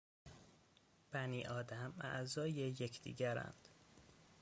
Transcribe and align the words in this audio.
بنی 1.11 1.45
آدم 1.45 1.93
اعضای 2.01 2.51
یکدیگرند... 2.51 3.67